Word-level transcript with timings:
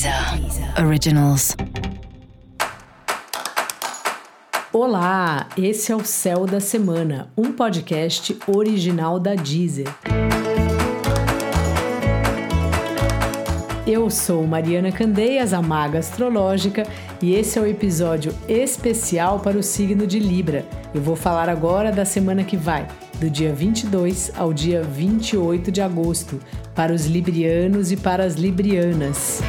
Deezer 0.00 0.82
Originals. 0.82 1.54
Olá, 4.72 5.46
esse 5.58 5.92
é 5.92 5.96
o 5.96 6.02
Céu 6.02 6.46
da 6.46 6.58
Semana, 6.58 7.30
um 7.36 7.52
podcast 7.52 8.34
original 8.46 9.20
da 9.20 9.34
Deezer. 9.34 9.88
Eu 13.86 14.08
sou 14.08 14.46
Mariana 14.46 14.90
Candeias, 14.90 15.52
a 15.52 15.60
maga 15.60 15.98
astrológica, 15.98 16.86
e 17.20 17.34
esse 17.34 17.58
é 17.58 17.62
o 17.62 17.66
episódio 17.66 18.34
especial 18.48 19.40
para 19.40 19.58
o 19.58 19.62
signo 19.62 20.06
de 20.06 20.18
Libra. 20.18 20.64
Eu 20.94 21.02
vou 21.02 21.14
falar 21.14 21.50
agora 21.50 21.92
da 21.92 22.06
semana 22.06 22.42
que 22.42 22.56
vai, 22.56 22.88
do 23.16 23.28
dia 23.28 23.52
22 23.52 24.32
ao 24.34 24.54
dia 24.54 24.82
28 24.82 25.70
de 25.70 25.82
agosto, 25.82 26.40
para 26.74 26.90
os 26.90 27.04
librianos 27.04 27.92
e 27.92 27.98
para 27.98 28.24
as 28.24 28.36
librianas. 28.36 29.42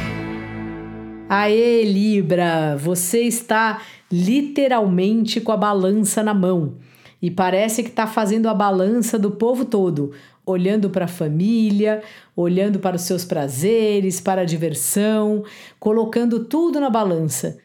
Aê, 1.34 1.82
Libra! 1.82 2.76
Você 2.76 3.22
está 3.22 3.80
literalmente 4.12 5.40
com 5.40 5.50
a 5.50 5.56
balança 5.56 6.22
na 6.22 6.34
mão 6.34 6.74
e 7.22 7.30
parece 7.30 7.82
que 7.82 7.88
está 7.88 8.06
fazendo 8.06 8.50
a 8.50 8.54
balança 8.54 9.18
do 9.18 9.30
povo 9.30 9.64
todo, 9.64 10.12
olhando 10.44 10.90
para 10.90 11.06
a 11.06 11.08
família, 11.08 12.02
olhando 12.36 12.78
para 12.78 12.96
os 12.96 13.02
seus 13.02 13.24
prazeres, 13.24 14.20
para 14.20 14.42
a 14.42 14.44
diversão, 14.44 15.42
colocando 15.80 16.44
tudo 16.44 16.78
na 16.78 16.90
balança. 16.90 17.56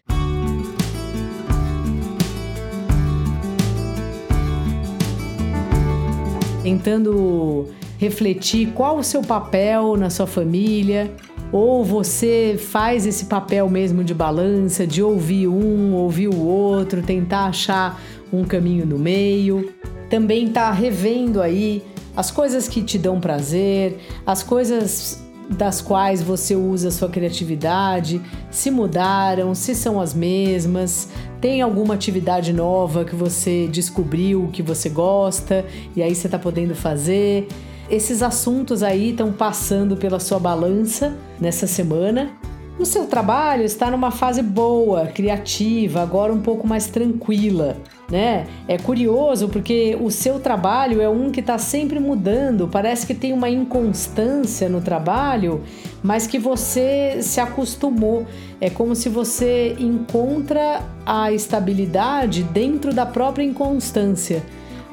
Tentando 6.64 7.68
refletir 7.98 8.72
qual 8.72 8.98
o 8.98 9.04
seu 9.04 9.22
papel 9.22 9.98
na 9.98 10.10
sua 10.10 10.26
família, 10.26 11.14
ou 11.52 11.84
você 11.84 12.60
faz 12.60 13.06
esse 13.06 13.26
papel 13.26 13.70
mesmo 13.70 14.04
de 14.04 14.14
balança, 14.14 14.86
de 14.86 15.02
ouvir 15.02 15.48
um, 15.48 15.94
ouvir 15.94 16.28
o 16.28 16.38
outro, 16.38 17.02
tentar 17.02 17.46
achar 17.46 18.02
um 18.32 18.44
caminho 18.44 18.86
no 18.86 18.98
meio. 18.98 19.74
Também 20.10 20.50
tá 20.50 20.72
revendo 20.72 21.42
aí 21.42 21.84
as 22.16 22.32
coisas 22.32 22.68
que 22.68 22.82
te 22.82 22.98
dão 22.98 23.20
prazer, 23.20 24.00
as 24.26 24.44
coisas 24.44 25.24
das 25.50 25.82
quais 25.82 26.22
você 26.22 26.56
usa 26.56 26.92
sua 26.92 27.08
criatividade, 27.08 28.22
se 28.52 28.70
mudaram, 28.70 29.56
se 29.56 29.74
são 29.74 30.00
as 30.00 30.14
mesmas, 30.14 31.10
tem 31.40 31.62
alguma 31.62 31.94
atividade 31.94 32.52
nova 32.52 33.06
que 33.06 33.16
você 33.16 33.68
descobriu 33.68 34.50
que 34.52 34.62
você 34.62 34.90
gosta 34.90 35.66
e 35.96 36.04
aí 36.04 36.14
você 36.14 36.28
está 36.28 36.38
podendo 36.38 36.76
fazer. 36.76 37.48
Esses 37.90 38.22
assuntos 38.22 38.84
aí 38.84 39.12
estão 39.12 39.32
passando 39.32 39.96
pela 39.96 40.20
sua 40.20 40.38
balança 40.40 41.16
nessa 41.40 41.66
semana. 41.66 42.32
O 42.78 42.86
seu 42.86 43.08
trabalho 43.08 43.64
está 43.64 43.90
numa 43.90 44.12
fase 44.12 44.44
boa, 44.44 45.08
criativa, 45.08 46.02
agora 46.02 46.32
um 46.32 46.42
pouco 46.42 46.68
mais 46.68 46.86
tranquila, 46.86 47.76
né? 48.08 48.46
É 48.68 48.78
curioso 48.78 49.50
porque 49.50 49.98
o 50.00 50.12
seu 50.12 50.40
trabalho 50.40 51.02
é 51.02 51.10
um 51.10 51.32
que 51.32 51.40
está 51.40 51.58
sempre 51.58 52.00
mudando, 52.00 52.68
parece 52.68 53.08
que 53.08 53.16
tem 53.16 53.34
uma 53.34 53.50
inconstância 53.50 54.70
no 54.70 54.80
trabalho, 54.80 55.64
mas 56.04 56.28
que 56.28 56.38
você 56.38 57.18
se 57.22 57.40
acostumou. 57.40 58.28
É 58.62 58.70
como 58.70 58.94
se 58.96 59.10
você 59.10 59.76
encontra 59.80 60.84
a 61.04 61.32
estabilidade 61.32 62.44
dentro 62.44 62.94
da 62.94 63.08
própria 63.08 63.44
inconstância 63.44 64.44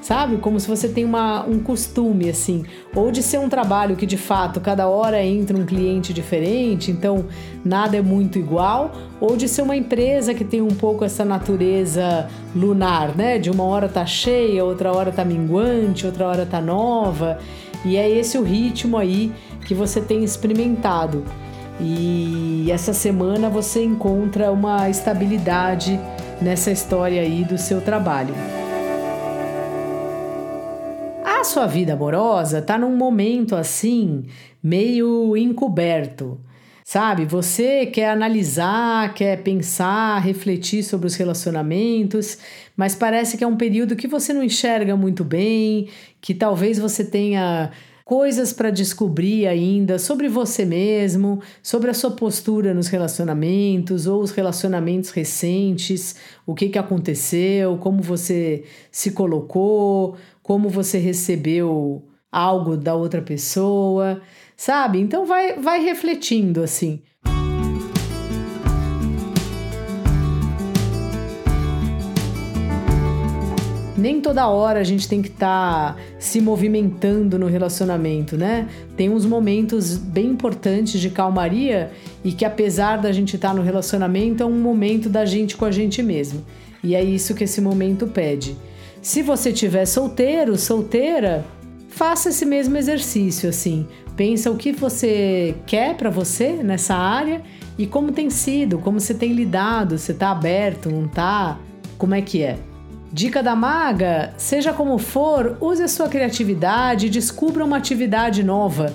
sabe? 0.05 0.37
Como 0.37 0.61
se 0.61 0.69
você 0.69 0.87
tem 0.87 1.03
uma, 1.03 1.47
um 1.47 1.59
costume, 1.61 2.29
assim, 2.29 2.63
ou 2.95 3.11
de 3.11 3.23
ser 3.23 3.39
um 3.39 3.49
trabalho 3.49 3.97
que 3.97 4.05
de 4.05 4.19
fato 4.19 4.61
cada 4.61 4.87
hora 4.87 5.25
entra 5.25 5.57
um 5.57 5.65
cliente 5.65 6.13
diferente, 6.13 6.91
então 6.91 7.25
nada 7.65 7.97
é 7.97 8.03
muito 8.03 8.39
igual, 8.39 8.93
ou 9.19 9.35
de 9.35 9.49
ser 9.49 9.63
uma 9.63 9.75
empresa 9.75 10.35
que 10.35 10.45
tem 10.45 10.61
um 10.61 10.75
pouco 10.75 11.07
essa 11.07 11.25
natureza 11.25 12.29
lunar, 12.55 13.17
né? 13.17 13.39
De 13.39 13.51
uma 13.51 13.65
hora 13.65 13.89
tá 13.89 14.05
cheia, 14.05 14.63
outra 14.63 14.93
hora 14.93 15.11
tá 15.11 15.25
minguante, 15.25 16.05
outra 16.05 16.29
hora 16.29 16.45
tá 16.45 16.61
nova, 16.61 17.39
e 17.83 17.97
é 17.97 18.07
esse 18.07 18.37
o 18.37 18.43
ritmo 18.43 18.99
aí 18.99 19.33
que 19.67 19.73
você 19.73 20.03
tem 20.03 20.23
experimentado. 20.23 21.25
E 21.81 22.69
essa 22.71 22.93
semana 22.93 23.49
você 23.49 23.83
encontra 23.83 24.53
uma 24.53 24.91
estabilidade 24.91 25.99
nessa 26.43 26.71
história 26.71 27.23
aí 27.23 27.43
do 27.43 27.57
seu 27.57 27.81
trabalho 27.81 28.35
sua 31.55 31.67
vida 31.69 31.93
amorosa 31.93 32.61
tá 32.61 32.77
num 32.77 32.97
momento 32.97 33.55
assim, 33.55 34.25
meio 34.61 35.37
encoberto. 35.37 36.41
Sabe, 36.85 37.25
você 37.25 37.87
quer 37.87 38.11
analisar, 38.11 39.15
quer 39.15 39.41
pensar, 39.43 40.19
refletir 40.19 40.83
sobre 40.83 41.07
os 41.07 41.15
relacionamentos, 41.15 42.39
mas 42.77 42.97
parece 42.97 43.39
que 43.39 43.45
é 43.45 43.47
um 43.47 43.57
período 43.57 43.95
que 43.95 44.09
você 44.09 44.33
não 44.33 44.43
enxerga 44.43 44.97
muito 44.97 45.23
bem, 45.23 45.89
que 46.21 46.35
talvez 46.35 46.77
você 46.77 47.05
tenha 47.05 47.71
coisas 48.05 48.53
para 48.53 48.71
descobrir 48.71 49.47
ainda 49.47 49.99
sobre 49.99 50.29
você 50.29 50.65
mesmo, 50.65 51.41
sobre 51.63 51.91
a 51.91 51.95
sua 51.95 52.11
postura 52.11 52.75
nos 52.75 52.89
relacionamentos 52.89 54.07
ou 54.07 54.23
os 54.23 54.31
relacionamentos 54.31 55.11
recentes, 55.11 56.15
o 56.47 56.55
que, 56.55 56.69
que 56.69 56.79
aconteceu, 56.79 57.79
como 57.79 58.03
você 58.03 58.65
se 58.93 59.13
colocou, 59.13 60.17
como 60.43 60.69
você 60.69 60.99
recebeu 60.99 62.05
algo 62.31 62.77
da 62.77 62.95
outra 62.95 63.23
pessoa, 63.23 64.21
sabe? 64.57 65.01
Então 65.01 65.25
vai, 65.25 65.59
vai 65.59 65.83
refletindo 65.83 66.63
assim. 66.63 67.03
Nem 73.97 74.21
toda 74.21 74.49
hora 74.49 74.81
a 74.81 74.85
gente 74.85 75.09
tem 75.09 75.23
que 75.23 75.29
estar 75.29 75.95
tá 75.95 76.01
se 76.19 76.41
movimentando 76.41 77.39
no 77.39 77.47
relacionamento, 77.47 78.37
né? 78.37 78.69
Tem 78.97 79.09
uns 79.09 79.25
momentos 79.25 79.97
bem 79.97 80.27
importantes 80.27 81.01
de 81.01 81.11
calmaria 81.11 81.93
e 82.25 82.33
que 82.33 82.45
apesar 82.45 82.97
da 82.99 83.13
gente 83.13 83.37
estar 83.37 83.51
tá 83.51 83.55
no 83.55 83.63
relacionamento 83.63 84.43
é 84.43 84.47
um 84.47 84.61
momento 84.61 85.09
da 85.09 85.25
gente 85.25 85.57
com 85.57 85.65
a 85.65 85.71
gente 85.71 86.03
mesmo. 86.03 86.45
E 86.83 86.95
é 86.95 87.03
isso 87.03 87.35
que 87.35 87.45
esse 87.45 87.61
momento 87.61 88.07
pede. 88.07 88.57
Se 89.01 89.23
você 89.23 89.53
tiver 89.53 89.87
solteiro, 89.87 90.57
solteira, 90.57 91.45
faça 91.89 92.31
esse 92.31 92.45
mesmo 92.45 92.77
exercício 92.77 93.49
assim. 93.49 93.87
Pensa 94.17 94.51
o 94.51 94.57
que 94.57 94.73
você 94.73 95.55
quer 95.67 95.97
para 95.97 96.11
você 96.11 96.53
nessa 96.63 96.95
área 96.95 97.43
e 97.79 97.87
como 97.87 98.13
tem 98.13 98.31
sido, 98.31 98.79
como 98.79 98.99
você 98.99 99.15
tem 99.15 99.33
lidado, 99.33 99.99
você 99.99 100.13
tá 100.13 100.31
aberto, 100.31 100.91
não 100.91 101.07
tá? 101.07 101.59
Como 101.97 102.15
é 102.15 102.23
que 102.23 102.43
é? 102.43 102.59
Dica 103.15 103.45
da 103.45 103.55
maga: 103.55 104.35
seja 104.37 104.73
como 104.73 104.99
for, 104.99 105.57
use 105.61 105.81
a 105.81 105.87
sua 105.87 106.09
criatividade 106.09 107.07
e 107.07 107.11
descubra 107.11 107.65
uma 107.65 107.77
atividade 107.77 108.43
nova. 108.43 108.93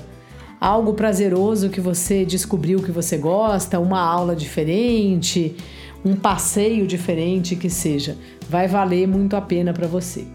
Algo 0.59 0.93
prazeroso 0.93 1.69
que 1.69 1.79
você 1.79 2.25
descobriu 2.25 2.83
que 2.83 2.91
você 2.91 3.17
gosta, 3.17 3.79
uma 3.79 4.01
aula 4.01 4.35
diferente, 4.35 5.55
um 6.03 6.17
passeio 6.17 6.85
diferente 6.85 7.55
que 7.55 7.69
seja, 7.69 8.17
vai 8.49 8.67
valer 8.67 9.07
muito 9.07 9.37
a 9.37 9.41
pena 9.41 9.71
para 9.71 9.87
você. 9.87 10.27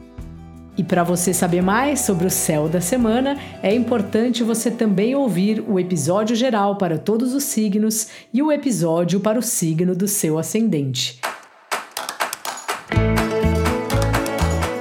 E 0.78 0.83
para 0.83 1.05
você 1.05 1.34
saber 1.34 1.61
mais 1.61 2.00
sobre 2.00 2.27
o 2.27 2.31
céu 2.31 2.71
da 2.71 2.81
semana, 2.81 3.37
é 3.62 3.75
importante 3.75 4.43
você 4.43 4.71
também 4.71 5.15
ouvir 5.15 5.62
o 5.69 5.78
episódio 5.78 6.34
geral 6.34 6.78
para 6.78 6.97
todos 6.97 7.34
os 7.34 7.44
signos 7.44 8.09
e 8.33 8.43
o 8.43 8.50
episódio 8.50 9.21
para 9.21 9.39
o 9.39 9.43
signo 9.43 9.94
do 9.94 10.09
seu 10.09 10.39
ascendente. 10.39 11.21